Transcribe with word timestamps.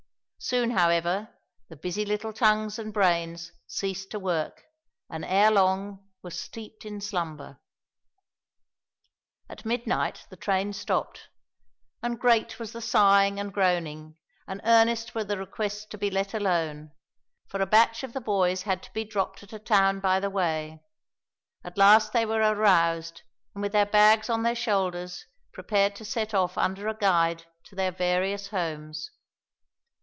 Soon, 0.43 0.71
however, 0.71 1.29
the 1.69 1.75
busy 1.75 2.03
little 2.03 2.33
tongues 2.33 2.79
and 2.79 2.91
brains 2.91 3.51
ceased 3.67 4.09
to 4.09 4.17
work, 4.17 4.63
and 5.07 5.23
ere 5.23 5.51
long 5.51 6.03
were 6.23 6.31
steeped 6.31 6.83
in 6.83 6.99
slumber. 6.99 7.59
At 9.47 9.65
midnight 9.65 10.25
the 10.31 10.35
train 10.35 10.73
stopped, 10.73 11.29
and 12.01 12.19
great 12.19 12.57
was 12.57 12.71
the 12.71 12.81
sighing 12.81 13.39
and 13.39 13.53
groaning, 13.53 14.17
and 14.47 14.59
earnest 14.65 15.13
were 15.13 15.23
the 15.23 15.37
requests 15.37 15.85
to 15.85 15.97
be 15.97 16.09
let 16.09 16.33
alone, 16.33 16.91
for 17.47 17.61
a 17.61 17.67
batch 17.67 18.01
of 18.01 18.13
the 18.13 18.19
boys 18.19 18.63
had 18.63 18.81
to 18.81 18.91
be 18.93 19.03
dropped 19.03 19.43
at 19.43 19.53
a 19.53 19.59
town 19.59 19.99
by 19.99 20.19
the 20.19 20.31
way. 20.31 20.81
At 21.63 21.77
last 21.77 22.13
they 22.13 22.25
were 22.25 22.41
aroused, 22.41 23.21
and 23.53 23.61
with 23.61 23.73
their 23.73 23.85
bags 23.85 24.27
on 24.27 24.41
their 24.41 24.55
shoulders 24.55 25.23
prepared 25.53 25.95
to 25.97 26.03
set 26.03 26.33
off 26.33 26.57
under 26.57 26.87
a 26.87 26.97
guide 26.97 27.45
to 27.65 27.75
their 27.75 27.91
various 27.91 28.47
homes. 28.47 29.11